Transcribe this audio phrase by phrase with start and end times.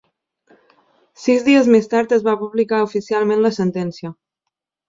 [1.25, 4.17] Sis dies més tard es va publicar oficialment la sentència.